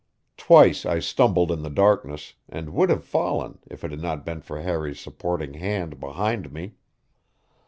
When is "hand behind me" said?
5.53-6.73